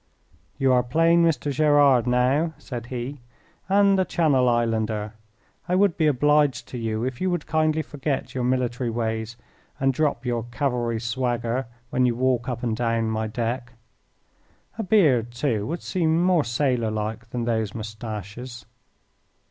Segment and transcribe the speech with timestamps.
[0.57, 1.51] "You are plain Mr.
[1.51, 3.19] Gerard now," said he,
[3.69, 5.13] "and a Channel Islander.
[5.69, 9.37] I would be obliged to you if you would kindly forget your military ways
[9.79, 13.73] and drop your cavalry swagger when you walk up and down my deck.
[14.79, 18.65] A beard, too, would seem more sailor like than those moustaches."